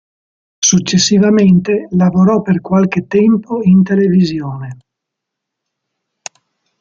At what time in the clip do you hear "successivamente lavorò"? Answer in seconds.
0.63-2.41